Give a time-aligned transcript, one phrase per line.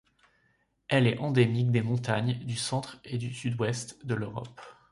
[0.87, 4.59] Elle est endémique des montagnes du centre et du sud-ouest de l'Europe.